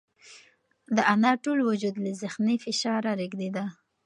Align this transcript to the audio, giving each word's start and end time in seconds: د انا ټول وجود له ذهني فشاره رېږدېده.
د 0.95 0.97
انا 1.13 1.31
ټول 1.43 1.59
وجود 1.69 1.95
له 2.03 2.11
ذهني 2.21 2.55
فشاره 2.65 3.11
رېږدېده. 3.19 3.65